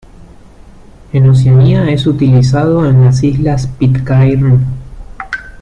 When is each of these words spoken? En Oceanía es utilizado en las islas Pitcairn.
En 1.13 1.29
Oceanía 1.29 1.87
es 1.91 2.07
utilizado 2.07 2.87
en 2.89 3.05
las 3.05 3.21
islas 3.23 3.67
Pitcairn. 3.67 4.65